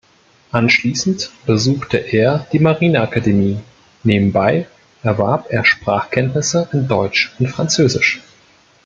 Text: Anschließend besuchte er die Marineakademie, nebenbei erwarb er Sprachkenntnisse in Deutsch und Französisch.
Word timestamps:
Anschließend 0.49 1.29
besuchte 1.45 1.97
er 1.99 2.47
die 2.51 2.57
Marineakademie, 2.57 3.59
nebenbei 4.01 4.65
erwarb 5.03 5.51
er 5.51 5.63
Sprachkenntnisse 5.63 6.67
in 6.73 6.87
Deutsch 6.87 7.31
und 7.37 7.49
Französisch. 7.49 8.19